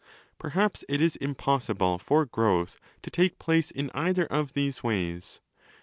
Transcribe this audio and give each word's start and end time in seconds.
'Perhaps 0.39 0.83
it 0.89 0.99
is 0.99 1.15
impossible 1.17 1.99
for 1.99 2.25
growth 2.25 2.79
to 3.03 3.11
take 3.11 3.37
place 3.37 3.69
in 3.69 3.91
either 3.93 4.25
of 4.25 4.53
these 4.53 4.81
ways. 4.83 5.41